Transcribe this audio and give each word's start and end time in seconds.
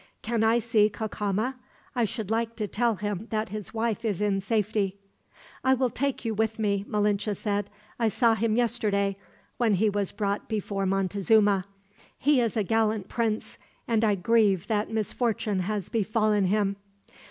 "Can 0.23 0.43
I 0.43 0.57
see 0.57 0.89
Cacama? 0.89 1.57
I 1.95 2.05
should 2.05 2.31
like 2.31 2.55
to 2.55 2.67
tell 2.67 2.95
him 2.95 3.27
that 3.29 3.49
his 3.49 3.71
wife 3.71 4.03
is 4.03 4.19
in 4.19 4.41
safety." 4.41 4.97
"I 5.63 5.75
will 5.75 5.91
take 5.91 6.25
you 6.25 6.33
with 6.33 6.57
me," 6.57 6.83
Malinche 6.87 7.37
said. 7.37 7.69
"I 7.99 8.07
saw 8.07 8.33
him 8.33 8.55
yesterday, 8.55 9.15
when 9.57 9.75
he 9.75 9.91
was 9.91 10.11
brought 10.11 10.49
before 10.49 10.87
Montezuma. 10.87 11.65
He 12.17 12.41
is 12.41 12.57
a 12.57 12.63
gallant 12.63 13.09
prince, 13.09 13.59
and 13.87 14.03
I 14.03 14.15
grieve 14.15 14.65
that 14.65 14.89
misfortune 14.89 15.59
has 15.59 15.87
befallen 15.89 16.45
him." 16.45 16.77